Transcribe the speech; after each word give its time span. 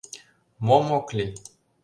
Мом 0.65 0.87
ок 0.97 1.07
лий? 1.17 1.31